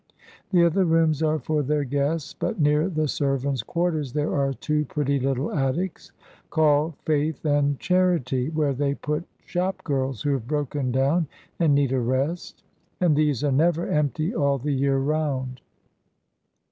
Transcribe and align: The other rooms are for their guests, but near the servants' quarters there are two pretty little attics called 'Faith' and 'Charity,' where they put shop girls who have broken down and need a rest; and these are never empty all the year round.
The 0.49 0.65
other 0.65 0.83
rooms 0.83 1.21
are 1.21 1.37
for 1.37 1.61
their 1.61 1.83
guests, 1.83 2.33
but 2.33 2.59
near 2.59 2.89
the 2.89 3.07
servants' 3.07 3.61
quarters 3.61 4.13
there 4.13 4.33
are 4.33 4.51
two 4.51 4.83
pretty 4.85 5.19
little 5.19 5.51
attics 5.53 6.11
called 6.49 6.95
'Faith' 7.05 7.45
and 7.45 7.79
'Charity,' 7.79 8.49
where 8.49 8.73
they 8.73 8.95
put 8.95 9.25
shop 9.45 9.83
girls 9.83 10.23
who 10.23 10.31
have 10.33 10.47
broken 10.47 10.91
down 10.91 11.27
and 11.59 11.75
need 11.75 11.91
a 11.91 11.99
rest; 11.99 12.63
and 12.99 13.15
these 13.15 13.43
are 13.43 13.51
never 13.51 13.87
empty 13.87 14.33
all 14.33 14.57
the 14.57 14.71
year 14.73 14.97
round. 14.97 15.61